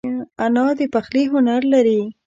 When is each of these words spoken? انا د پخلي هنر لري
انا 0.45 0.65
د 0.77 0.81
پخلي 0.93 1.23
هنر 1.33 1.61
لري 1.73 1.99